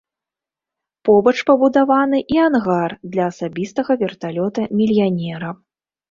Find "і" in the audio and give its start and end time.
2.35-2.39